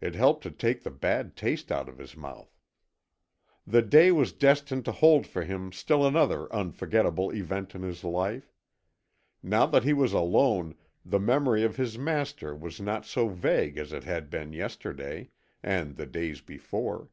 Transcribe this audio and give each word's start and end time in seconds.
It 0.00 0.14
helped 0.14 0.44
to 0.44 0.52
take 0.52 0.84
the 0.84 0.92
bad 0.92 1.34
taste 1.34 1.72
out 1.72 1.88
of 1.88 1.98
his 1.98 2.16
mouth. 2.16 2.56
The 3.66 3.82
day 3.82 4.12
was 4.12 4.30
destined 4.32 4.84
to 4.84 4.92
hold 4.92 5.26
for 5.26 5.42
him 5.42 5.72
still 5.72 6.06
another 6.06 6.46
unforgettable 6.52 7.32
event 7.32 7.74
in 7.74 7.82
his 7.82 8.04
life. 8.04 8.54
Now 9.42 9.66
that 9.66 9.82
he 9.82 9.92
was 9.92 10.12
alone 10.12 10.76
the 11.04 11.18
memory 11.18 11.64
of 11.64 11.74
his 11.74 11.98
master 11.98 12.54
was 12.54 12.80
not 12.80 13.04
so 13.06 13.28
vague 13.28 13.76
as 13.76 13.92
it 13.92 14.04
had 14.04 14.30
been 14.30 14.52
yesterday, 14.52 15.30
and 15.64 15.96
the 15.96 16.06
days 16.06 16.40
before. 16.40 17.10